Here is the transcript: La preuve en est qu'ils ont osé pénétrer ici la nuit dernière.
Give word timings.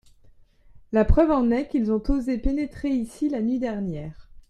La 0.93 1.05
preuve 1.05 1.29
en 1.29 1.51
est 1.51 1.67
qu'ils 1.67 1.91
ont 1.91 2.01
osé 2.09 2.39
pénétrer 2.39 2.89
ici 2.89 3.29
la 3.29 3.39
nuit 3.39 3.59
dernière. 3.59 4.31